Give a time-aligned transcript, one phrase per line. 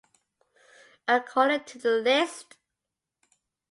[1.07, 2.57] According to the list.